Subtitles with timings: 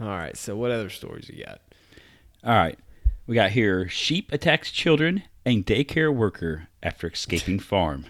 [0.00, 0.36] All right.
[0.36, 1.60] So what other stories you got?
[2.44, 2.78] All right.
[3.26, 8.06] We got here sheep attacks children and daycare worker after escaping farm.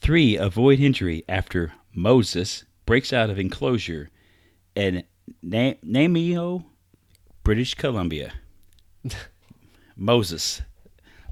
[0.00, 4.10] Three avoid injury after Moses breaks out of enclosure
[4.74, 5.04] in
[5.42, 6.64] Na- Namio,
[7.44, 8.32] British Columbia.
[9.96, 10.62] Moses,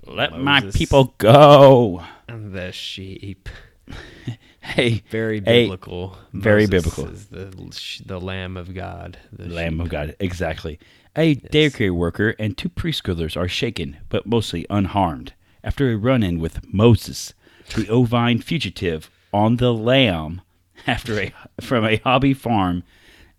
[0.07, 2.05] let my people go.
[2.29, 3.49] And The sheep.
[4.63, 6.19] Hey, Very biblical.
[6.35, 7.07] very biblical.
[7.07, 9.19] The the Lamb of God.
[9.33, 9.81] The Lamb sheep.
[9.83, 10.79] of God, exactly.
[11.17, 15.33] A daycare worker and two preschoolers are shaken, but mostly unharmed,
[15.65, 17.33] after a run-in with Moses,
[17.75, 20.43] the ovine fugitive, on the lamb,
[20.87, 22.83] after a from a hobby farm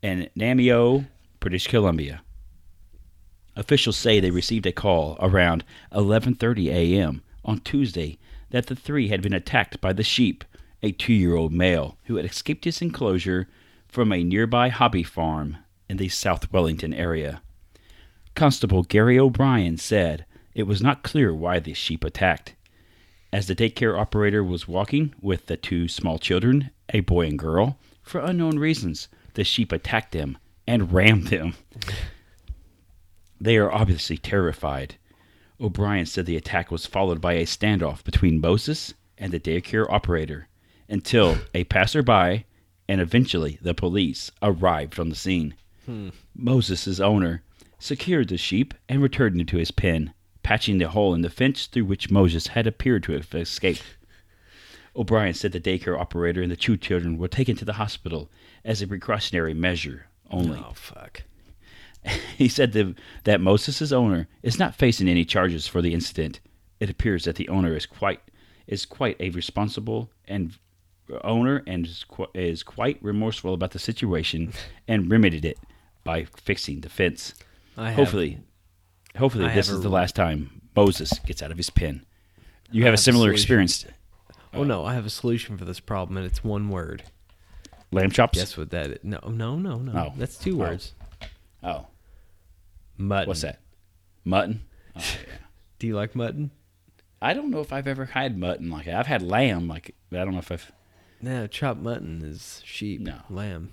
[0.02, 1.08] in Namio,
[1.40, 2.22] British Columbia.
[3.56, 5.64] Officials say they received a call around
[5.94, 7.22] 11:30 a.m.
[7.46, 8.18] on Tuesday
[8.50, 10.44] that the three had been attacked by the sheep,
[10.84, 13.48] a 2-year-old male who had escaped his enclosure
[13.88, 15.58] from a nearby hobby farm
[15.90, 17.42] in the South Wellington area.
[18.36, 22.56] Constable Gary O'Brien said it was not clear why the sheep attacked.
[23.34, 27.78] As the daycare operator was walking with the two small children, a boy and girl,
[28.02, 31.56] for unknown reasons, the sheep attacked them and rammed them.
[33.40, 34.96] They are obviously terrified.
[35.60, 40.48] O'Brien said the attack was followed by a standoff between Moses and the daycare operator
[40.92, 42.46] until a passerby
[42.88, 45.56] and eventually the police arrived on the scene.
[45.86, 46.10] Hmm.
[46.36, 47.42] Moses' owner
[47.80, 51.66] secured the sheep and returned it to his pen, patching the hole in the fence
[51.66, 53.96] through which Moses had appeared to have escaped.
[54.94, 58.30] O'Brien said the daycare operator and the two children were taken to the hospital
[58.66, 60.60] as a precautionary measure only.
[60.60, 61.24] Oh fuck.
[62.36, 62.96] He said that,
[63.26, 66.40] that Moses' owner is not facing any charges for the incident.
[66.80, 68.20] It appears that the owner is quite
[68.66, 70.58] is quite a responsible and
[71.24, 74.54] owner and is, qu- is quite remorseful about the situation
[74.88, 75.58] and remedied it
[76.04, 77.34] by fixing the fence.
[77.78, 78.40] I have, Hopefully,
[79.18, 82.06] hopefully I this is a- the last time Moses gets out of his pen.
[82.72, 83.42] You have a have a similar solution.
[83.42, 83.86] experience.
[84.54, 87.04] Oh no, I have a solution for this problem, and it's one word.
[87.92, 88.38] Lamb chops.
[88.38, 89.00] Guess what that is?
[89.04, 89.92] No, no, no, no.
[89.94, 90.14] Oh.
[90.18, 90.60] That's two oh.
[90.60, 90.94] words.
[91.64, 91.88] Oh,
[92.98, 93.28] Mutton.
[93.28, 93.60] what's that?
[94.24, 94.62] Mutton.
[94.96, 95.38] Oh, yeah.
[95.80, 96.52] Do you like mutton?
[97.22, 98.96] I don't know if I've ever had mutton like that.
[98.96, 100.72] I've had lamb like, but I don't know if I've.
[101.22, 103.02] No, chopped mutton is sheep.
[103.02, 103.20] No.
[103.30, 103.72] lamb.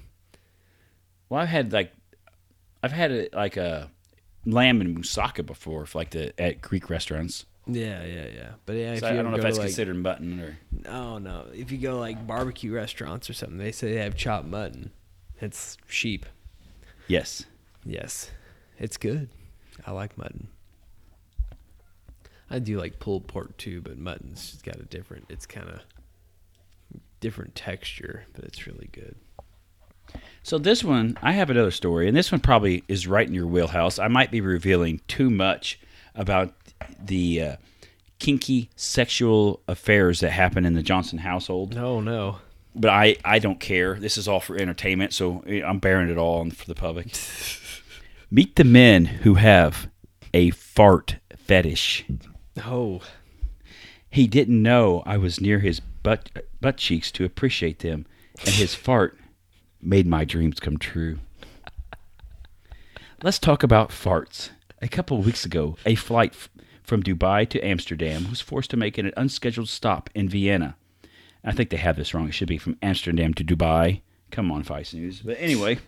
[1.28, 1.92] Well, I've had like,
[2.82, 3.91] I've had it like a
[4.44, 7.47] lamb and moussaka before, for like the at Greek restaurants.
[7.66, 8.50] Yeah, yeah, yeah.
[8.64, 9.97] But yeah, if So you I ever don't know if go to, that's like, considered
[9.97, 10.59] mutton or.
[10.84, 11.47] No, no.
[11.53, 14.91] If you go like barbecue restaurants or something, they say they have chopped mutton.
[15.41, 16.26] It's sheep.
[17.06, 17.44] Yes.
[17.84, 18.30] Yes,
[18.78, 19.28] it's good.
[19.86, 20.48] I like mutton.
[22.50, 25.26] I do like pulled pork too, but mutton's just got a different.
[25.28, 25.80] It's kind of
[27.20, 29.16] different texture, but it's really good.
[30.42, 33.46] So this one, I have another story, and this one probably is right in your
[33.46, 33.98] wheelhouse.
[33.98, 35.78] I might be revealing too much
[36.14, 36.54] about
[36.98, 37.56] the uh,
[38.18, 42.38] kinky sexual affairs that happen in the Johnson household, No, no.
[42.74, 43.94] but I, I don't care.
[43.98, 47.08] This is all for entertainment, so eh, I'm bearing it all on for the public.
[48.30, 49.90] Meet the men who have
[50.32, 52.04] a fart fetish.
[52.64, 53.00] Oh,
[54.10, 56.30] He didn't know I was near his butt
[56.60, 58.06] butt cheeks to appreciate them,
[58.41, 59.19] and his fart
[59.80, 61.19] made my dreams come true.
[63.22, 64.50] Let's talk about farts.
[64.80, 66.48] A couple of weeks ago, a flight f-
[66.84, 70.76] from Dubai to Amsterdam was forced to make an unscheduled stop in Vienna.
[71.44, 72.28] I think they have this wrong.
[72.28, 74.02] It should be from Amsterdam to Dubai.
[74.30, 75.20] Come on, Vice News.
[75.20, 75.78] But anyway,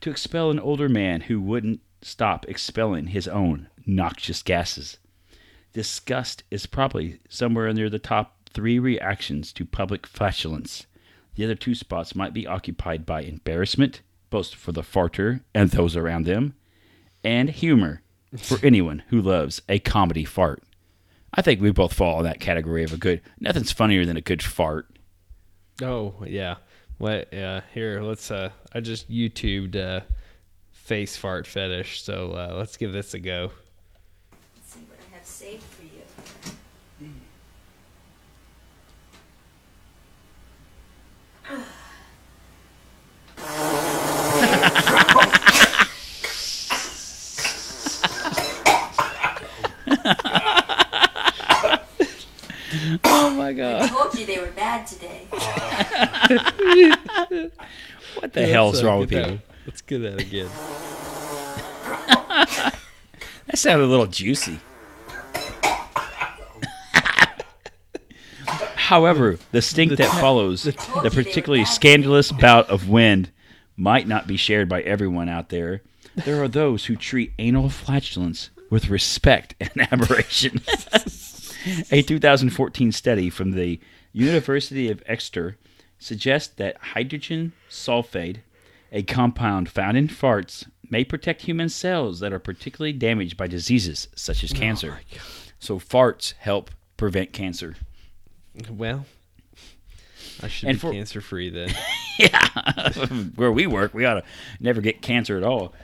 [0.00, 4.98] to expel an older man who wouldn't stop expelling his own noxious gases.
[5.72, 10.86] Disgust is probably somewhere near the top three reactions to public flatulence.
[11.34, 14.00] The other two spots might be occupied by embarrassment,
[14.30, 16.54] both for the farter and those around them,
[17.22, 18.00] and humor
[18.38, 20.62] for anyone who loves a comedy fart.
[21.34, 23.20] I think we both fall in that category of a good.
[23.38, 24.88] Nothing's funnier than a good fart.
[25.82, 26.54] oh, yeah.
[26.96, 27.28] What?
[27.30, 27.60] Yeah.
[27.74, 28.30] Here, let's.
[28.30, 30.00] Uh, I just YouTubed uh,
[30.72, 33.52] face fart fetish, so uh, let's give this a go.
[34.54, 35.90] Let's see what I have saved for you.
[53.04, 53.88] Oh my I god!
[53.88, 55.26] told you they were bad today.
[58.56, 59.30] The hell's Let's, uh, wrong with people?
[59.32, 60.48] that- Let's get that again.
[63.46, 64.60] That sounded a little juicy.
[68.46, 73.30] However, the stink that follows the particularly scandalous bout of wind
[73.76, 75.82] might not be shared by everyone out there,
[76.14, 80.62] there are those who treat anal flatulence with respect and admiration.
[81.90, 83.78] a 2014 study from the
[84.12, 85.58] University of Exeter
[85.98, 88.38] suggests that hydrogen sulfide,
[88.96, 94.08] a compound found in farts, may protect human cells that are particularly damaged by diseases
[94.14, 95.00] such as oh cancer.
[95.58, 97.74] so farts help prevent cancer.
[98.70, 99.04] Well,
[100.42, 101.74] I should And be for- cancer free then.
[102.18, 102.48] yeah,
[103.36, 104.22] where we work, we ought to
[104.60, 105.74] never get cancer at all.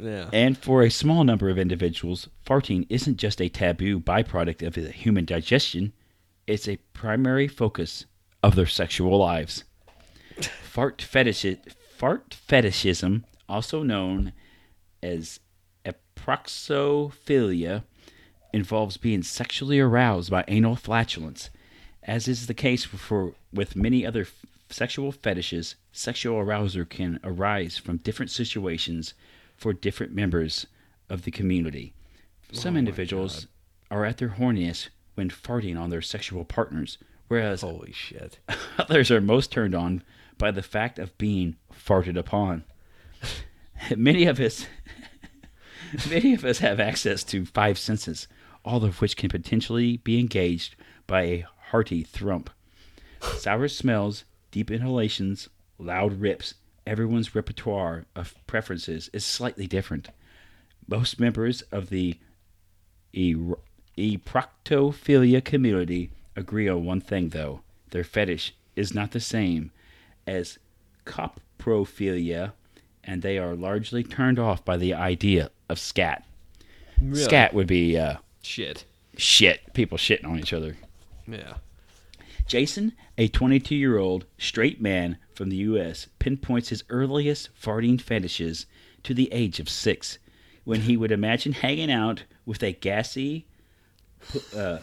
[0.00, 0.30] yeah.
[0.32, 4.90] And for a small number of individuals, farting isn't just a taboo byproduct of the
[4.90, 5.92] human digestion,
[6.46, 8.06] it's a primary focus
[8.42, 9.64] of their sexual lives.
[10.62, 11.44] Fart, fetish,
[11.96, 14.32] fart fetishism, also known
[15.02, 15.40] as
[15.84, 17.84] eproctophilia,
[18.52, 21.50] involves being sexually aroused by anal flatulence.
[22.02, 27.78] As is the case for with many other f- sexual fetishes, sexual arousal can arise
[27.78, 29.14] from different situations
[29.56, 30.66] for different members
[31.08, 31.94] of the community.
[32.52, 33.46] Some oh individuals
[33.90, 36.98] are at their horniest when farting on their sexual partners,
[37.28, 38.38] whereas Holy shit.
[38.78, 40.02] others are most turned on
[40.38, 42.64] by the fact of being farted upon.
[43.96, 44.66] many of us
[46.10, 48.26] many of us have access to five senses,
[48.64, 50.76] all of which can potentially be engaged
[51.06, 52.48] by a hearty thrump.
[53.36, 55.48] Sour smells, deep inhalations,
[55.78, 56.54] loud rips,
[56.86, 60.08] everyone's repertoire of preferences is slightly different.
[60.86, 62.18] Most members of the
[63.12, 63.36] E-
[63.96, 67.60] Eproctophilia community agree on one thing, though.
[67.90, 69.70] Their fetish is not the same
[70.26, 70.58] as
[71.06, 72.52] coprophilia,
[73.02, 76.24] and they are largely turned off by the idea of scat.
[77.00, 77.22] Really?
[77.22, 78.84] Scat would be uh, Shit.
[79.16, 80.76] shit, people shitting on each other.
[81.26, 81.54] Yeah.
[82.46, 88.66] Jason, a 22 year old straight man from the U.S., pinpoints his earliest farting fetishes
[89.02, 90.18] to the age of six,
[90.64, 93.46] when he would imagine hanging out with a gassy
[94.56, 94.78] uh,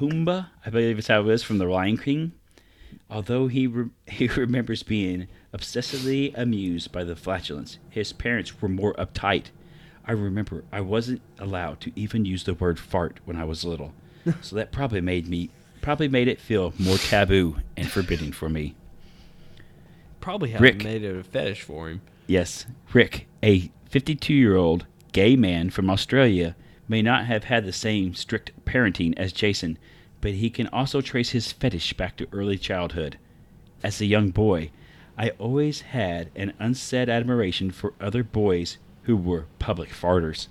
[0.00, 2.32] Pumbaa, I believe it's how it is, from The Lion King.
[3.10, 8.94] Although he, re- he remembers being obsessively amused by the flatulence, his parents were more
[8.94, 9.46] uptight.
[10.06, 13.92] I remember I wasn't allowed to even use the word fart when I was little,
[14.40, 15.50] so that probably made me
[15.82, 18.74] probably made it feel more taboo and forbidding for me.
[20.20, 20.82] Probably have Rick.
[20.82, 22.00] made it a fetish for him.
[22.26, 26.56] Yes, Rick, a 52 year old gay man from Australia,
[26.90, 29.78] may not have had the same strict parenting as Jason,
[30.20, 33.16] but he can also trace his fetish back to early childhood.
[33.80, 34.72] As a young boy,
[35.16, 40.48] I always had an unsaid admiration for other boys who were public farters,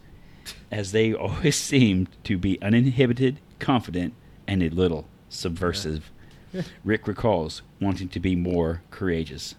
[0.72, 4.14] as they always seemed to be uninhibited, confident,
[4.48, 6.10] and a little subversive.
[6.86, 9.56] Rick recalls wanting to be more courageous.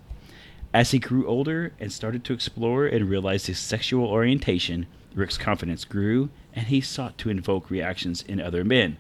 [0.72, 5.84] As he grew older and started to explore and realize his sexual orientation, Rick's confidence
[5.84, 8.96] grew and he sought to invoke reactions in other men.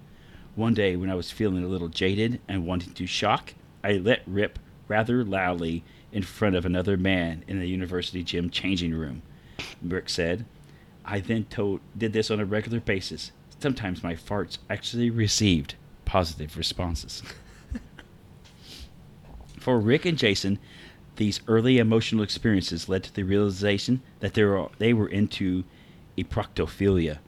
[0.56, 4.22] One day, when I was feeling a little jaded and wanting to shock, I let
[4.26, 4.58] rip
[4.88, 9.22] rather loudly in front of another man in the university gym changing room.
[9.80, 10.44] Rick said,
[11.04, 13.30] I then told, did this on a regular basis.
[13.60, 17.22] Sometimes my farts actually received positive responses.
[19.60, 20.58] For Rick and Jason,
[21.16, 25.64] these early emotional experiences led to the realization that they were, they were into
[26.16, 27.18] eproctophilia.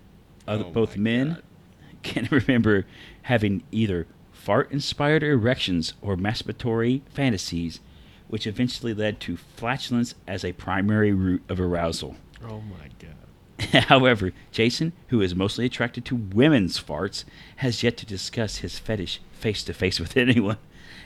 [0.46, 1.42] Other, Oh both men God.
[2.02, 2.86] can remember
[3.22, 7.80] having either fart-inspired erections or masturbatory fantasies,
[8.28, 12.16] which eventually led to flatulence as a primary route of arousal.
[12.44, 13.84] Oh my god.
[13.84, 17.24] However, Jason, who is mostly attracted to women's farts,
[17.56, 20.56] has yet to discuss his fetish face to face with anyone,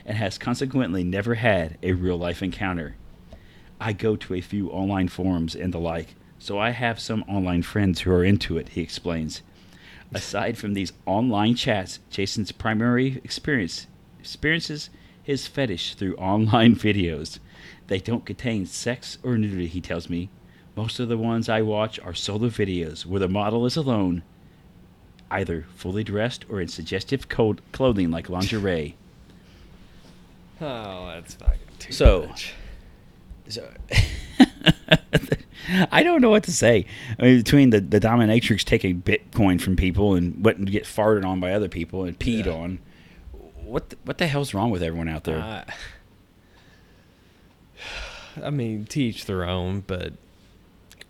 [0.04, 2.96] and has consequently never had a real life encounter.
[3.80, 7.62] I go to a few online forums and the like, so I have some online
[7.62, 9.42] friends who are into it, he explains.
[10.14, 13.86] Aside from these online chats, Jason's primary experience
[14.20, 14.90] experiences
[15.22, 17.38] his fetish through online videos.
[17.88, 20.30] They don't contain sex or nudity, he tells me.
[20.76, 24.22] Most of the ones I watch are solo videos where the model is alone,
[25.30, 28.96] either fully dressed or in suggestive clothing like lingerie.
[30.60, 32.54] Oh, that's fucking too So- much.
[33.48, 33.68] So,
[35.92, 36.86] I don't know what to say.
[37.18, 41.38] I mean, between the, the dominatrix taking Bitcoin from people and letting get farted on
[41.38, 42.52] by other people and peed Yeah.
[42.54, 42.78] on,
[43.64, 45.38] what the, what the hell's wrong with everyone out there?
[45.38, 45.64] Uh,
[48.44, 50.12] I mean, teach their own, but.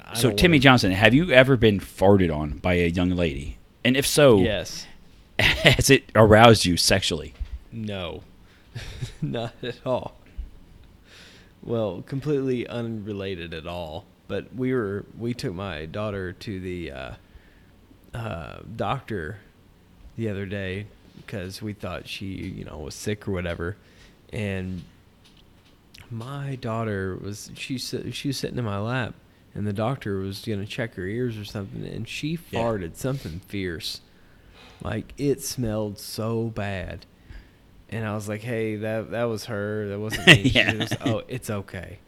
[0.04, 3.58] I so, Timmy wanna- Johnson, have you ever been farted on by a young lady?
[3.84, 4.86] And if so, Yes.
[5.38, 7.34] has it aroused you sexually?
[7.72, 8.22] No.
[9.22, 10.16] Not at all.
[11.62, 14.04] Well, completely unrelated at all.
[14.28, 17.10] But we were we took my daughter to the uh,
[18.14, 19.38] uh, doctor
[20.16, 23.76] the other day because we thought she you know was sick or whatever,
[24.32, 24.82] and
[26.10, 29.14] my daughter was she she was sitting in my lap,
[29.54, 32.60] and the doctor was gonna check her ears or something, and she Yeah.
[32.60, 34.00] farted something fierce,
[34.82, 37.06] like it smelled so bad.
[37.88, 39.88] And I was like, "Hey, that that was her.
[39.88, 40.72] That wasn't me." She Yeah.
[40.74, 41.98] goes, "Oh, it's okay."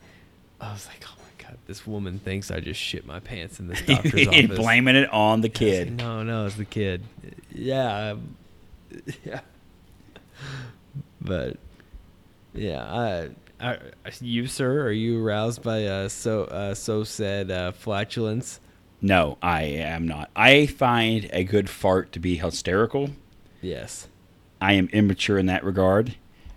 [0.61, 3.69] I was like, "Oh my god, this woman thinks I just shit my pants in
[3.69, 5.97] this doctor's office." Blaming it on the was like, kid.
[5.97, 7.05] no, no, it's the kid.
[7.55, 8.37] Yeah, um,
[9.25, 9.41] yeah.
[11.21, 11.57] But
[12.55, 13.29] yeah, I,
[13.61, 13.79] I,
[14.21, 18.61] you sir, are you aroused by uh, so uh, so said uh, flatulence?
[19.01, 20.31] No, I am not.
[20.35, 23.11] I find a good fart to be hysterical.
[23.63, 24.09] Yes.
[24.61, 26.17] I am immature in that regard.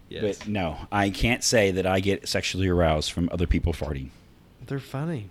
[0.10, 0.40] Yes.
[0.40, 4.10] But no, I can't say that I get sexually aroused from other people farting.
[4.66, 5.28] They're funny.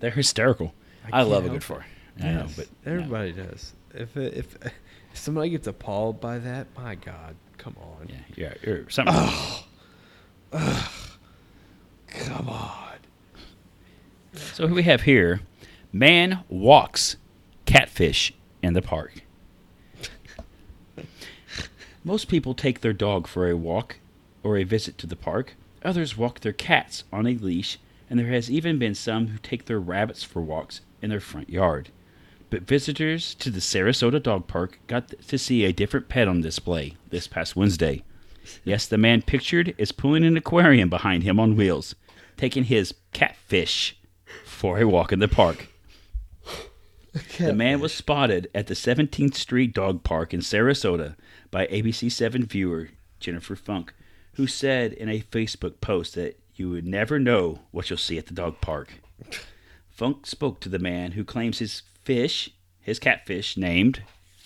[0.00, 0.72] They're hysterical.
[1.12, 1.82] I I, love a good fart.
[2.20, 2.92] I know, Yes, but no.
[2.92, 3.72] everybody does.
[3.94, 4.68] If it- if uh,
[5.12, 8.08] if somebody gets appalled by that, my God, come on.
[8.36, 9.14] Yeah, yeah, or something.
[12.08, 12.98] Come on.
[14.34, 15.40] So we have here,
[15.92, 17.16] man walks
[17.64, 18.32] catfish
[18.62, 19.22] in the park.
[22.06, 23.96] Most people take their dog for a walk
[24.44, 25.56] or a visit to the park.
[25.82, 29.64] Others walk their cats on a leash, and there has even been some who take
[29.64, 31.88] their rabbits for walks in their front yard.
[32.48, 36.94] But visitors to the Sarasota Dog Park got to see a different pet on display
[37.10, 38.04] this past Wednesday.
[38.62, 41.96] Yes, the man pictured is pulling an aquarium behind him on wheels,
[42.36, 43.98] taking his catfish
[44.44, 45.66] for a walk in the park.
[47.38, 51.16] The man was spotted at the 17th Street Dog Park in Sarasota
[51.50, 53.94] by ABC7 viewer Jennifer Funk,
[54.34, 58.26] who said in a Facebook post that you would never know what you'll see at
[58.26, 59.00] the dog park.
[59.90, 62.50] Funk spoke to the man who claims his fish,
[62.80, 64.02] his catfish named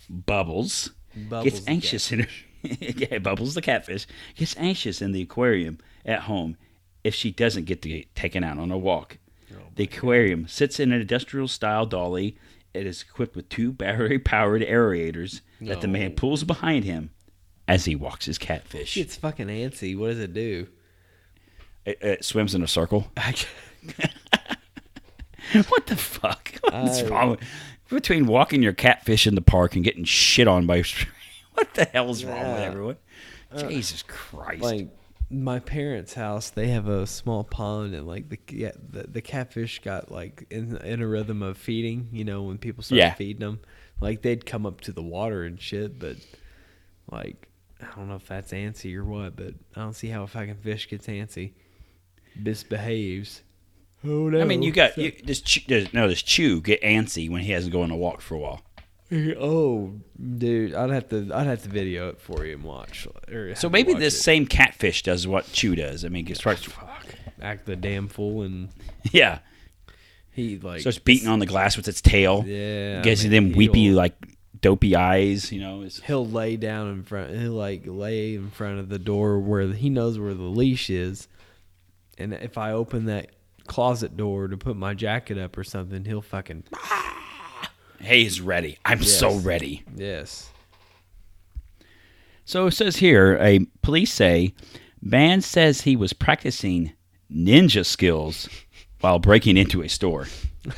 [0.09, 2.27] Bubbles, Bubbles gets anxious in
[2.63, 6.57] yeah, Bubbles the catfish gets anxious in the aquarium at home
[7.03, 9.19] if she doesn't get to get taken out on a walk.
[9.77, 12.37] The aquarium sits in an industrial style dolly.
[12.73, 17.11] It is equipped with two battery powered aerators that the man pulls behind him
[17.67, 18.97] as he walks his catfish.
[18.97, 19.97] It's fucking antsy.
[19.97, 20.69] What does it do?
[21.85, 23.11] It, it swims in a circle.
[25.69, 26.55] What the fuck?
[26.63, 27.41] What's I- wrong with,
[27.89, 30.85] between walking your catfish in the park and getting shit on by?
[31.55, 32.97] What the hell's wrong with everyone?
[33.53, 34.63] Uh, Jesus Christ!
[34.63, 34.89] like
[35.31, 39.81] my parents' house, they have a small pond, and like the yeah, the, the catfish
[39.81, 42.09] got like in in a rhythm of feeding.
[42.13, 43.15] You know, when people start Yeah.
[43.15, 43.61] feeding them,
[44.01, 45.99] like they'd come up to the water and shit.
[45.99, 46.17] But
[47.11, 47.49] like,
[47.81, 50.57] I don't know if that's antsy or what, but I don't see how a fucking
[50.57, 51.53] fish gets antsy,
[52.37, 53.43] misbehaves.
[54.03, 54.41] Oh no!
[54.41, 55.41] I mean, you got you, this.
[55.43, 58.35] Chew, does, no, this Chew get antsy when he hasn't going on a walk for
[58.35, 58.63] a while.
[59.41, 59.95] Oh,
[60.39, 63.09] dude, I'd have to I'd have to video it for you and watch.
[63.55, 64.23] So maybe watch this it.
[64.23, 66.05] same catfish does what Chew does.
[66.05, 66.69] I mean, it starts.
[67.43, 68.69] act the damn fool and
[69.13, 69.41] Yeah,
[70.31, 72.45] he like starts beating on the glass with its tail.
[72.47, 74.15] Yeah, mean, them weepy like
[74.61, 75.51] dopey eyes.
[75.51, 78.99] You know, it's, he'll lay down in front he'll like lay in front of the
[78.99, 81.29] door where he knows where the leash is
[82.19, 83.31] and if i open that
[83.67, 86.65] closet door to put my jacket up or something he'll fucking
[88.01, 88.79] he's ready.
[88.85, 89.83] I'm so ready.
[89.97, 90.51] yes
[92.45, 94.55] So it says here, a police say,
[95.01, 96.93] man says he was practicing
[97.33, 98.49] ninja skills
[99.01, 100.27] while breaking into a store.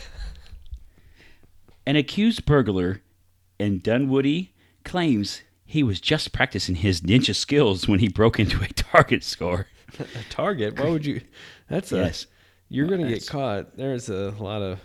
[1.86, 3.00] An accused burglar
[3.58, 4.52] in Dunwoody
[4.84, 9.66] claims he was just practicing his ninja skills when he broke into a Target store.
[9.98, 11.20] a target why would you
[11.68, 12.26] that's a Yes.
[12.70, 14.78] you're gonna get caught there's a lot of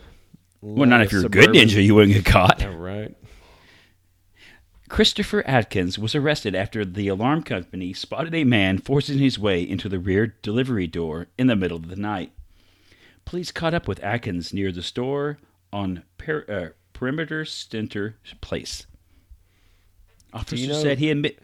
[0.75, 2.59] Well, not if you're a good ninja, you wouldn't get caught.
[2.59, 3.15] yeah, right
[4.89, 9.89] Christopher Atkins was arrested after the alarm company spotted a man forcing his way into
[9.89, 12.31] the rear delivery door in the middle of the night.
[13.25, 15.39] Police caught up with Atkins near the store
[15.73, 18.87] on per, uh, Perimeter Center Place.
[20.31, 21.39] Officers you know- said he admit,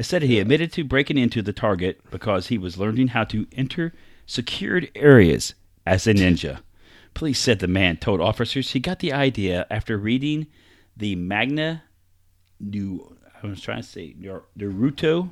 [0.00, 3.94] said he admitted to breaking into the Target because he was learning how to enter
[4.26, 5.54] secured areas
[5.86, 6.60] as a ninja.
[7.14, 10.46] Police said the man told officers he got the idea after reading
[10.96, 11.84] the Magna
[12.60, 15.30] Nu I was trying to say Nar- Naruto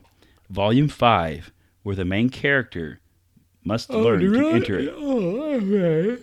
[0.50, 3.00] Volume Five, where the main character
[3.64, 4.92] must oh, learn to enter it.
[4.96, 6.18] oh,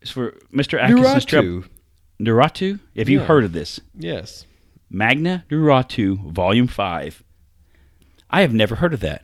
[0.00, 0.80] It's for Mr.
[0.80, 1.62] Atkinson's Naruto.
[1.62, 1.72] trip.
[2.20, 2.80] Naruto?
[2.96, 3.26] Have you Yeah.
[3.26, 3.80] heard of this?
[3.96, 4.44] yes
[4.90, 7.22] Magna Naruto Volume Five.
[8.30, 9.22] I have never heard of that.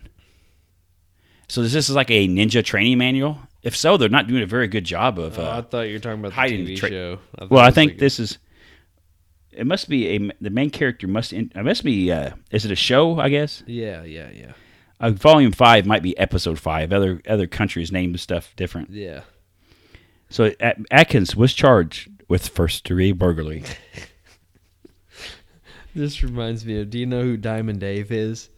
[1.48, 3.38] So is this is like a ninja training manual?
[3.64, 5.38] If so, they're not doing a very good job of.
[5.38, 7.18] Oh, I Uh, thought you were talking about the TV tra- show.
[7.38, 8.38] thought well, I think like- this is.
[9.52, 12.70] It must be a the main character must in, it must be uh, is it
[12.72, 14.52] a show I guess Yeah, yeah, yeah,
[15.00, 19.20] uh, volume five might be episode five other other countries name stuff different yeah.
[20.28, 23.62] so At- Atkins was charged with first degree burglary
[25.94, 26.90] This reminds me of.
[26.90, 28.48] Do you know who Diamond Dave is?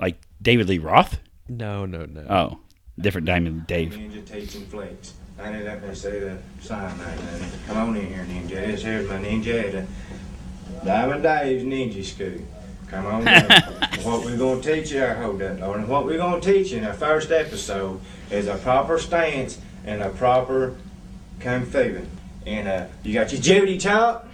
[0.00, 2.26] like David Lee Roth No, no, no.
[2.28, 2.58] oh
[2.98, 5.14] different Diamond Dave Ninja teaching flex.
[5.38, 7.18] I ended up say the sign right.
[7.66, 8.66] Come on in here, Ninja.
[8.66, 9.86] This here's my Ninja at a
[10.84, 12.46] Diamond Dave's Ninja School.
[12.88, 13.44] Come on in.
[14.04, 16.52] what we're going to teach you, our hold up, Lord, and what we're going to
[16.52, 20.76] teach you in our first episode is a proper stance and a proper
[21.40, 22.06] kung fu.
[22.46, 24.28] And uh, you got your Judy chop,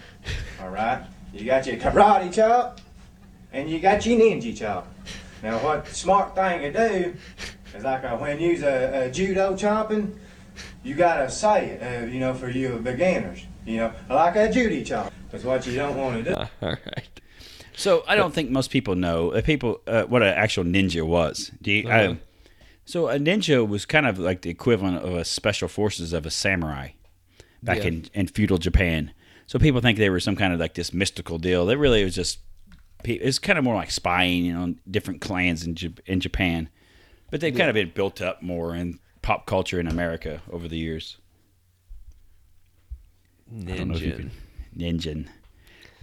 [0.61, 1.03] all right?
[1.33, 2.81] You got your karate chop,
[3.53, 4.93] and you got your ninja chop.
[5.43, 7.15] Now, what smart thing to do
[7.75, 10.19] is like uh, when you use a, a judo chopping,
[10.83, 14.83] you gotta say it, uh, you know, for you beginners, you know, like a Judy
[14.85, 15.13] chop.
[15.31, 16.37] That's what you don't want to do.
[16.63, 17.21] All right.
[17.77, 21.51] So I don't think most people know uh, people uh, what an actual ninja was.
[21.63, 22.13] Do you, Uh-huh.
[22.13, 22.15] uh,
[22.85, 26.31] so a ninja was kind of like the equivalent of a special forces of a
[26.31, 26.89] samurai
[27.63, 27.85] back Yeah.
[27.85, 29.13] in, in feudal Japan.
[29.47, 31.65] So people think they were some kind of like this mystical deal.
[31.67, 32.41] They really was just
[33.05, 36.69] pe- it's kind of more like spying, you know, different clans in Jap- in Japan.
[37.31, 40.77] But they've kind of been built up more in pop culture in America over the
[40.79, 41.17] years.
[43.53, 44.17] I don't know if you Ninja.
[44.17, 44.31] can
[44.99, 45.29] ninja.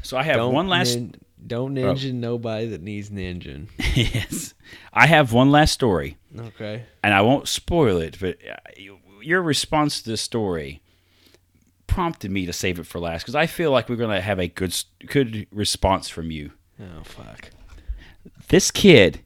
[0.04, 1.16] So I have Don't one last nin-
[1.46, 3.68] don't ninja nobody that needs ninja.
[3.96, 4.54] yes.
[4.94, 6.84] I have one last story, Okay.
[7.04, 8.56] and I won't spoil it, but uh,
[9.22, 10.82] your response to this story
[11.88, 14.40] prompted me to save it for last because I feel like we're going to have
[14.40, 14.76] a good
[15.08, 16.52] good response from you.
[16.80, 17.50] Oh fuck.
[18.50, 19.22] This kid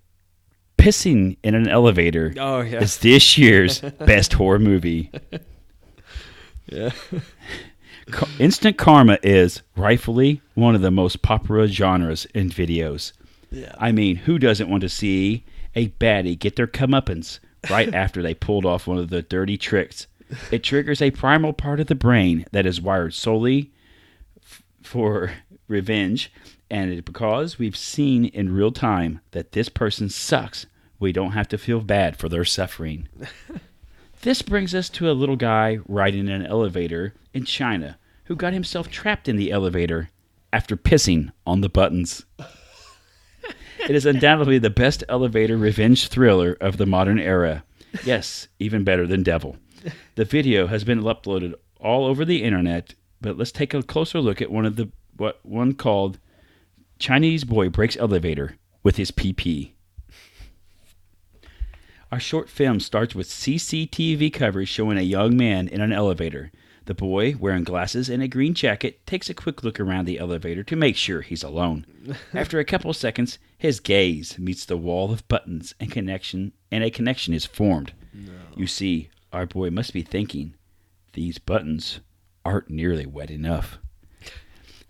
[0.82, 2.80] pissing in an elevator Oh yeah.
[2.82, 5.12] is this year's best horror movie.
[6.68, 6.92] yeah.
[8.40, 13.14] Instant Karma is rightfully one of the most popular genres in videos.
[13.52, 13.74] Yeah.
[13.78, 18.34] I mean, who doesn't want to see a baddie get their comeuppance right after they
[18.34, 20.08] pulled off one of the dirty tricks?
[20.50, 23.72] It triggers a primal part of the brain that is wired solely
[24.44, 25.32] f- for
[25.68, 26.32] revenge,
[26.70, 30.66] and because we've seen in real time that this person sucks,
[31.02, 33.10] we don't have to feel bad for their suffering.
[34.22, 38.88] This brings us to a little guy riding an elevator in China who got himself
[38.92, 40.12] trapped in the elevator
[40.54, 42.26] after pissing on the buttons.
[43.80, 47.64] It is undoubtedly the best elevator revenge thriller of the modern era.
[48.06, 49.58] Yes, even better than Devil.
[50.14, 54.40] The video has been uploaded all over the internet, but let's take a closer look
[54.40, 56.20] at one of the what one called
[57.00, 59.72] Chinese boy breaks elevator with his PP.
[62.12, 66.52] Our short film starts with CCTV coverage showing a young man in an elevator.
[66.86, 70.62] The boy, wearing glasses and a green jacket, takes a quick look around the elevator
[70.64, 71.86] to make sure he's alone.
[72.34, 76.84] After a couple of seconds, his gaze meets the wall of buttons and connection, and
[76.84, 77.94] a connection is formed.
[78.58, 80.56] You see, our boy must be thinking,
[81.14, 82.02] these buttons
[82.44, 83.78] aren't nearly wet enough.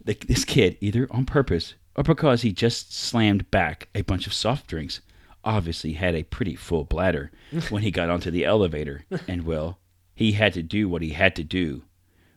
[0.04, 4.34] The, this kid, either on purpose or because he just slammed back a bunch of
[4.34, 5.02] soft drinks,
[5.44, 7.32] obviously had a pretty full bladder
[7.70, 9.06] when he got onto the elevator.
[9.28, 9.80] And well,
[10.14, 11.84] he had to do what he had to do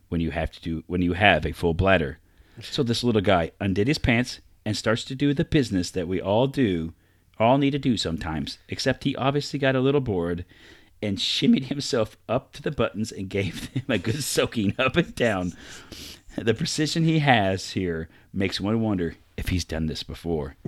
[0.09, 2.19] when you have to do when you have a full bladder.
[2.61, 6.21] So this little guy undid his pants and starts to do the business that we
[6.21, 6.93] all do,
[7.37, 8.57] all need to do sometimes.
[8.69, 10.45] Except he obviously got a little bored
[11.01, 15.13] and shimmied himself up to the buttons and gave them a good soaking up and
[15.15, 15.53] down.
[16.37, 20.55] The precision he has here makes one wonder if he's done this before.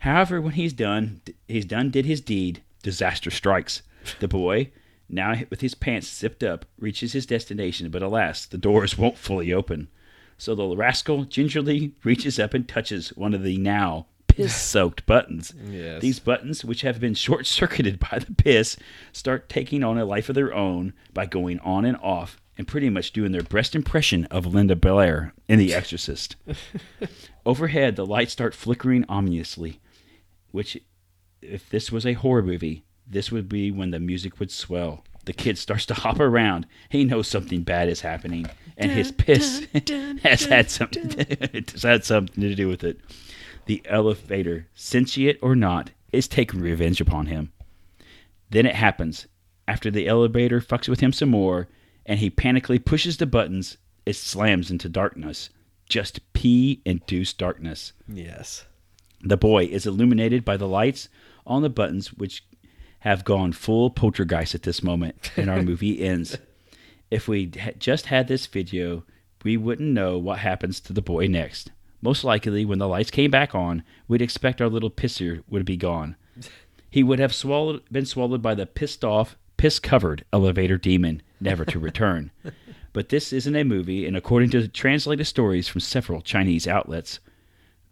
[0.00, 3.82] However, when he's done, he's done did his deed, disaster strikes.
[4.20, 4.70] The boy,
[5.08, 9.52] now with his pants zipped up, reaches his destination, but alas, the doors won't fully
[9.52, 9.88] open.
[10.36, 15.52] So the rascal gingerly reaches up and touches one of the now piss-soaked buttons.
[15.68, 16.00] Yes.
[16.00, 18.76] These buttons, which have been short-circuited by the piss,
[19.12, 22.88] start taking on a life of their own by going on and off and pretty
[22.88, 26.36] much doing their best impression of Linda Blair in The Exorcist.
[27.46, 29.80] Overhead, the lights start flickering ominously,
[30.58, 30.76] which,
[31.40, 35.04] if this was a horror movie, this would be when the music would swell.
[35.24, 36.66] The kid starts to hop around.
[36.88, 39.68] He knows something bad is happening, and his piss
[40.24, 41.10] has had something
[41.54, 42.98] has had something to do with it.
[43.66, 47.52] The elevator, sentient or not, is taking revenge upon him.
[48.50, 49.28] Then it happens.
[49.68, 51.68] After the elevator fucks with him some more,
[52.04, 55.50] and he panically pushes the buttons, it slams into darkness.
[55.88, 57.92] Just pee induced darkness.
[58.08, 58.64] Yes.
[59.20, 61.08] The boy is illuminated by the lights
[61.46, 62.44] on the buttons, which
[63.00, 66.38] have gone full poltergeist at this moment, and our movie ends.
[67.10, 69.04] If we had just had this video,
[69.42, 71.70] we wouldn't know what happens to the boy next.
[72.00, 75.76] Most likely, when the lights came back on, we'd expect our little pisser would be
[75.76, 76.16] gone.
[76.90, 81.64] He would have swallowed, been swallowed by the pissed off, piss covered elevator demon, never
[81.66, 82.30] to return.
[82.92, 87.18] but this isn't a movie, and according to translated stories from several Chinese outlets,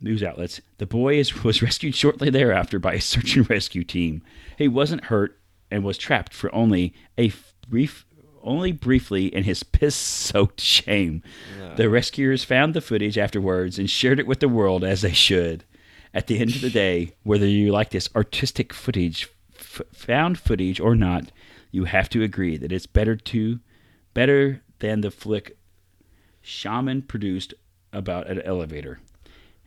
[0.00, 4.22] news outlets, the boy is, was rescued shortly thereafter by a search and rescue team.
[4.58, 5.38] He wasn't hurt
[5.70, 7.32] and was trapped for only a
[7.68, 8.06] brief,
[8.42, 11.22] only briefly in his piss-soaked shame.
[11.76, 15.64] The rescuers found the footage afterwards and shared it with the world as they should.
[16.14, 19.28] At the end of the day, whether you like this artistic footage,
[19.58, 21.30] f- found footage or not,
[21.70, 23.60] you have to agree that it's better to,
[24.14, 25.58] better than the flick
[26.42, 27.52] Shyamalan produced
[27.92, 29.00] about an elevator.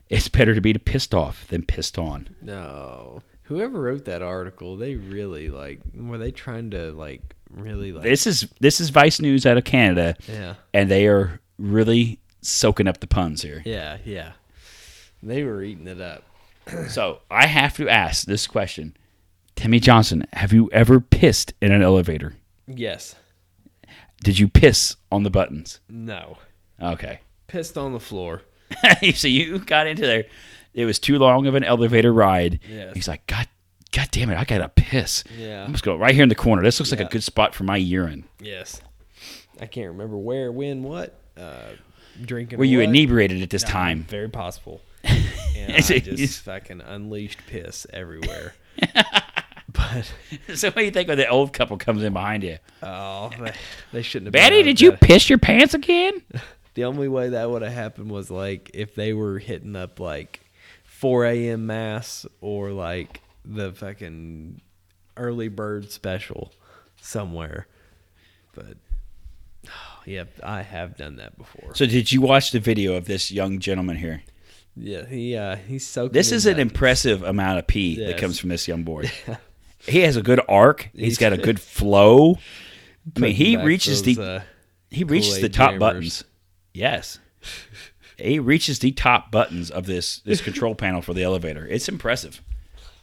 [0.09, 2.35] It's better to be pissed off than pissed on.
[2.41, 3.21] No.
[3.43, 8.27] Whoever wrote that article, they really like were they trying to like really like This
[8.27, 10.55] is this is Vice News out of Canada, Yeah.
[10.73, 13.61] and they are really soaking up the puns here.
[13.65, 14.33] Yeah, yeah.
[15.21, 16.23] They were eating it up.
[16.89, 18.95] So I have to ask this question:
[19.55, 22.35] Timmy Johnson, have you ever pissed in an elevator?
[22.67, 23.15] Yes.
[24.23, 25.79] Did you piss on the buttons?
[25.89, 26.37] No.
[26.79, 27.21] Okay.
[27.47, 28.43] Pissed on the floor.
[29.15, 30.25] so you got into there.
[30.73, 32.59] It was too long of an elevator ride.
[32.69, 32.93] Yes.
[32.93, 33.47] He's like, God,
[33.91, 35.23] God damn it, I gotta piss.
[35.37, 35.63] Yeah.
[35.63, 36.61] I'm just go right here in the corner.
[36.61, 38.25] This looks like a good spot for my urine.
[38.39, 38.81] Yes.
[39.59, 41.19] I can't remember where, when, what.
[41.35, 41.71] Uh,
[42.23, 42.59] drinking.
[42.59, 42.89] Were you what.
[42.89, 44.03] inebriated at this No, time?
[44.03, 44.81] Very possible.
[45.57, 48.53] And I just fucking unleashed piss everywhere.
[49.73, 50.11] but
[50.55, 52.59] so what do you think when the old couple comes in behind you?
[52.81, 53.51] oh, they,
[53.91, 54.31] they shouldn't have.
[54.33, 56.21] Betty, did you piss your pants again?
[56.79, 60.39] The only way that would have happened was like if they were hitting up like
[60.85, 61.65] 4 a.m.
[61.65, 64.61] mass or like the fucking
[65.17, 66.53] early bird special
[67.01, 67.67] somewhere.
[68.55, 68.77] But
[70.05, 71.75] yeah, I have done that before.
[71.75, 74.23] So did you watch the video of this young gentleman here?
[74.77, 76.13] yeah, he uh, he's soaking.
[76.13, 79.11] This is an impressive amount of pee that comes from this young boy.
[79.85, 80.91] he has a good arc.
[80.95, 82.37] he's got a good flow.
[83.17, 84.41] I mean, he reaches those, the uh,
[84.89, 86.23] he reaches the top buttons.
[86.73, 87.19] Yes.
[88.17, 91.65] he reaches the top buttons of this this control panel for the elevator.
[91.67, 92.41] It's impressive.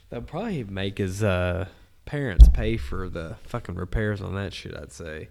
[0.09, 1.67] They'll probably make his uh,
[2.05, 4.75] parents pay for the fucking repairs on that shit.
[4.75, 5.29] I'd say.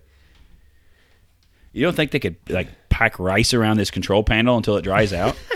[1.72, 5.12] You don't think they could like pack rice around this control panel until it dries
[5.12, 5.36] out?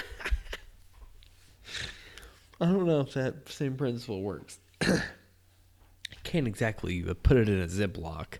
[2.60, 4.58] I don't know if that same principle works.
[4.82, 5.00] I
[6.24, 8.38] can't exactly put it in a Ziploc.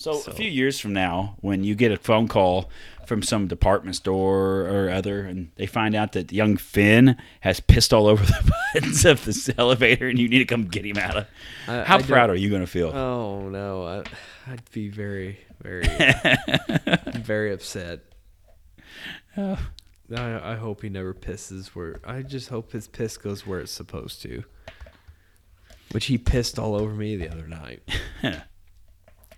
[0.00, 2.70] So, So- a few years from now, when you get a phone call
[3.04, 7.92] from some department store or other, and they find out that young Finn has pissed
[7.92, 11.16] all over the buttons of this elevator, and you need to come get him out
[11.16, 11.26] of,
[11.68, 12.88] I- how I proud are you going to feel?
[12.96, 15.86] Oh no, I, I'd be very, very,
[17.20, 18.00] very upset.
[19.36, 19.58] I,
[20.16, 22.00] I hope he never pisses where.
[22.06, 24.44] I just hope his piss goes where it's supposed to.
[25.92, 27.82] Which he pissed all over me the other night.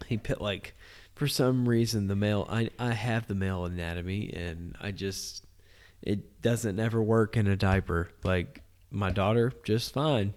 [0.09, 0.75] he pit like,
[1.15, 2.47] for some reason the male.
[2.51, 5.45] I I have the male anatomy and I just
[6.03, 8.11] it doesn't ever work in a diaper.
[8.25, 10.35] Like my daughter, just fine.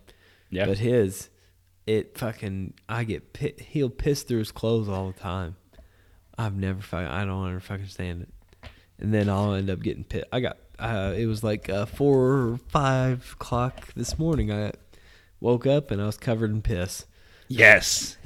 [0.49, 1.30] yeah, But his,
[1.88, 5.56] it fucking, I get pit, he'll piss through his clothes all the time.
[6.38, 8.30] I've never fucking, I don't ever fucking stand it.
[8.99, 10.25] And then I'll end up getting pit.
[10.32, 14.51] I got, uh, it was like uh, four or five o'clock this morning.
[14.51, 14.71] I
[15.39, 17.06] woke up and I was covered in piss.
[17.47, 18.17] yes.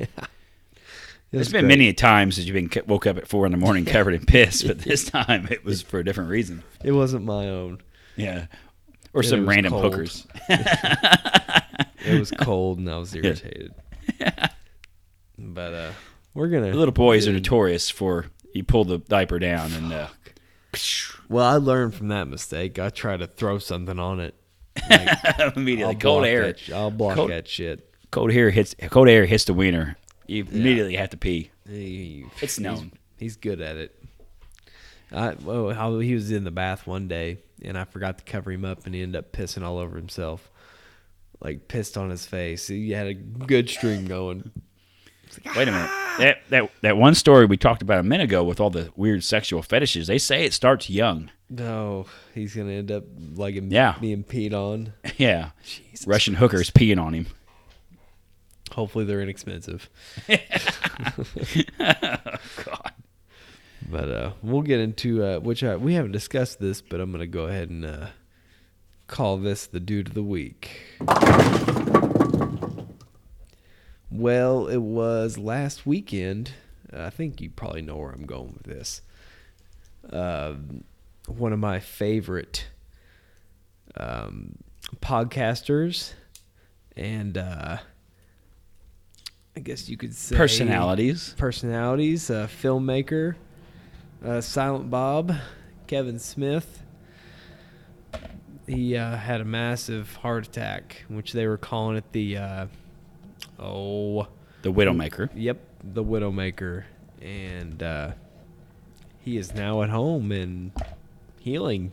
[1.31, 1.77] It There's been great.
[1.77, 4.63] many times that you've been woke up at four in the morning covered in piss,
[4.63, 6.63] but this time it was for a different reason.
[6.83, 7.81] It wasn't my own.
[8.15, 8.47] Yeah,
[9.13, 9.83] or And some random cold.
[9.93, 10.27] hookers.
[12.05, 13.73] It was cold and I was irritated.
[15.37, 15.91] but uh,
[16.33, 16.73] we're gonna.
[16.73, 20.07] Little boys are notorious for you pull the diaper down and uh,
[21.27, 22.79] Well, I learned from that mistake.
[22.79, 24.35] I try to throw something on it.
[24.89, 25.09] Like,
[25.57, 26.43] immediately I'll cold air.
[26.53, 27.85] that I'll block Cold- that shit.
[28.11, 29.97] Cold air hits cold air hits the wiener.
[30.29, 31.51] You immediately have to pee.
[31.67, 32.91] He- It's known.
[33.17, 33.95] He's, good at it.
[35.11, 38.51] I well, how he was in the bath one day and I forgot to cover
[38.51, 40.49] him up and he ended up pissing all over himself,
[41.41, 42.67] like pissed on his face.
[42.67, 44.51] He had a good string going.
[45.55, 45.89] Wait a minute.
[45.91, 46.15] Ah!
[46.19, 49.23] That that that one story we talked about a minute ago with all the weird
[49.23, 50.07] sexual fetishes.
[50.07, 51.29] They say it starts young.
[51.49, 53.03] No, he's gonna end up
[53.35, 53.95] like him Yeah.
[53.99, 54.93] being peed on.
[55.17, 55.51] Yeah.
[56.05, 57.27] Russian hookers peeing on him.
[58.79, 59.89] Hopefully they're inexpensive.
[61.77, 62.93] God.
[63.89, 67.27] But uh, we'll get into uh, which I, we haven't discussed this, but I'm gonna
[67.27, 68.07] go ahead and uh,
[69.07, 70.79] call this the dude of the week.
[74.09, 76.53] Well, it was last weekend.
[76.93, 79.01] I think you probably know where I'm going with this.
[80.09, 80.85] Um,
[81.27, 82.67] one of my favorite
[83.97, 84.55] um,
[85.01, 86.13] podcasters
[86.95, 87.79] and uh,
[89.55, 91.35] I guess you could say Personalities.
[91.37, 93.35] personalities, uh, filmmaker,
[94.23, 95.33] uh, Silent Bob,
[95.87, 96.83] Kevin Smith.
[98.67, 102.65] He uh, had a massive heart attack, which they were calling it the, uh,
[103.59, 104.27] oh,
[104.61, 105.29] The Widowmaker.
[105.33, 106.83] yep, the Widowmaker.
[107.21, 108.11] And uh,
[109.19, 110.71] he is now at home and
[111.39, 111.91] healing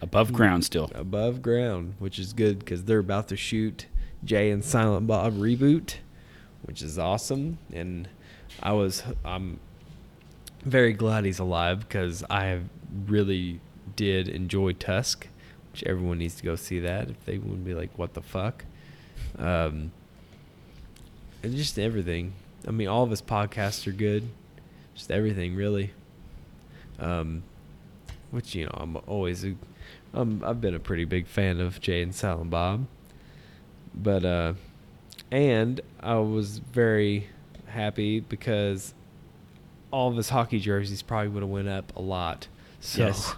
[0.00, 0.90] Above ground still.
[0.94, 3.86] above ground, which is good because they're about to shoot
[4.24, 5.96] Jay and Silent Bob reboot,
[6.62, 7.58] which is awesome.
[7.72, 8.08] And
[8.62, 9.60] I was I'm
[10.64, 12.60] very glad he's alive because I
[13.06, 13.60] really
[13.96, 15.28] did enjoy Tusk,
[15.72, 18.64] which everyone needs to go see that if they wouldn't be like, what the fuck.
[19.38, 19.92] Um,
[21.42, 22.34] and just everything.
[22.66, 24.28] I mean, all of his podcasts are good.
[24.94, 25.92] Just everything, really.
[26.98, 27.42] Um,
[28.30, 29.54] which you know, I'm always a,
[30.14, 32.86] um, I've been a pretty big fan of Jay and Silent Bob,
[33.94, 34.52] but uh,
[35.32, 37.26] and I was very
[37.66, 38.94] happy because
[39.90, 42.46] all of his hockey jerseys probably would have went up a lot.
[42.80, 43.34] So Yes.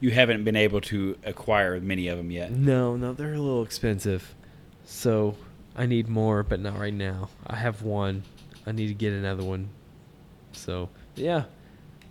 [0.00, 2.50] You haven't been able to acquire many of them yet.
[2.50, 4.34] no, no, they're a little expensive.
[4.84, 5.36] So
[5.76, 7.30] I need more, but not right now.
[7.46, 8.24] I have one.
[8.66, 9.68] I need to get another one.
[10.52, 11.44] So yeah,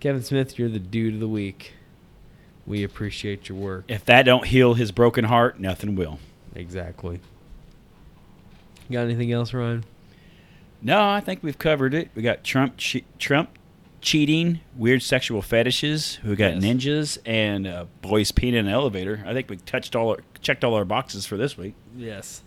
[0.00, 1.74] Kevin Smith, you're the dude of the week.
[2.66, 3.84] We appreciate your work.
[3.88, 6.18] If that don't heal his broken heart, nothing will.
[6.54, 7.20] Exactly.
[8.92, 9.84] Got anything else, Ryan?
[10.82, 12.10] No, I think we've covered it.
[12.14, 13.50] We got Trump, che- Trump
[14.00, 16.18] cheating, weird sexual fetishes.
[16.24, 16.62] We got Yes.
[16.64, 19.22] ninjas and uh, boys peeing in an elevator.
[19.26, 21.74] I think we touched all our, checked all our boxes for this week.
[21.96, 22.42] Yes.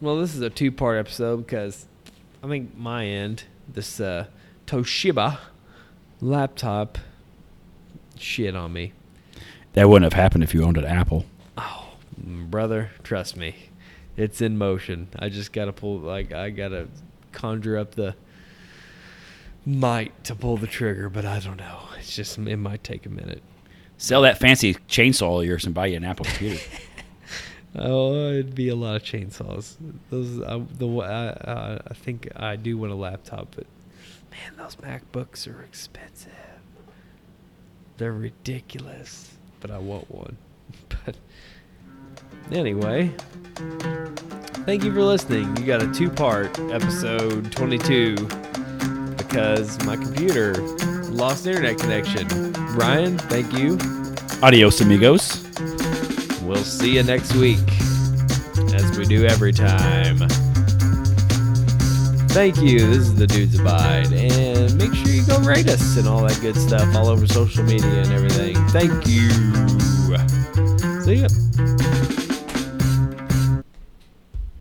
[0.00, 1.86] Well, this is a two-part episode because
[2.42, 4.26] I think my end, this uh,
[4.66, 5.38] Toshiba
[6.20, 6.98] laptop,
[8.18, 8.92] shit on me.
[9.72, 11.24] That wouldn't have happened if you owned an Apple.
[11.56, 13.69] Oh, brother, trust me,
[14.20, 15.08] it's in motion.
[15.18, 16.88] I just gotta pull, like, I gotta
[17.32, 18.14] conjure up the
[19.64, 21.80] might to pull the trigger, but I don't know.
[21.98, 23.42] It's just it might take a minute.
[23.98, 26.60] Sell that fancy chainsaw of yours and buy you an Apple computer.
[27.72, 29.76] Oh, it'd be a lot of chainsaws.
[30.10, 33.66] Those, uh, the I, uh, I think I do want a laptop, but
[34.32, 36.32] man, those MacBooks are expensive.
[37.96, 40.36] They're ridiculous, but I want one.
[41.04, 41.16] But
[42.52, 43.12] anyway,
[44.64, 45.56] thank you for listening.
[45.56, 48.16] You got a two-part episode 22
[49.16, 50.54] because my computer
[51.10, 52.52] lost internet connection.
[52.74, 53.78] Ryan, thank you.
[54.42, 55.46] Adios, amigos.
[56.42, 57.58] We'll see you next week,
[58.74, 60.18] as we do every time.
[62.30, 62.78] Thank you.
[62.86, 66.40] This is the Dudes Abide, and make sure you go rate us and all that
[66.40, 68.56] good stuff all over social media and everything.
[68.68, 69.30] Thank you.
[71.02, 71.28] See ya.